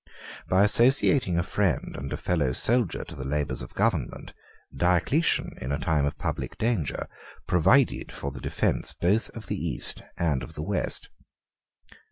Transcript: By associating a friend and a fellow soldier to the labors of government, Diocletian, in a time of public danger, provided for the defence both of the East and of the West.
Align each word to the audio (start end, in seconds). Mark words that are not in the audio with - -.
By 0.49 0.63
associating 0.63 1.37
a 1.37 1.43
friend 1.43 1.95
and 1.95 2.11
a 2.11 2.17
fellow 2.17 2.53
soldier 2.53 3.03
to 3.03 3.15
the 3.15 3.23
labors 3.23 3.61
of 3.61 3.75
government, 3.75 4.33
Diocletian, 4.75 5.59
in 5.61 5.71
a 5.71 5.77
time 5.77 6.05
of 6.05 6.17
public 6.17 6.57
danger, 6.57 7.07
provided 7.45 8.11
for 8.11 8.31
the 8.31 8.41
defence 8.41 8.93
both 8.93 9.29
of 9.37 9.45
the 9.45 9.57
East 9.63 10.01
and 10.17 10.41
of 10.41 10.55
the 10.55 10.63
West. 10.63 11.11